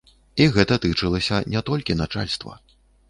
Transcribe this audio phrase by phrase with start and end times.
[0.43, 2.59] І гэта тычылася не толькі начальства.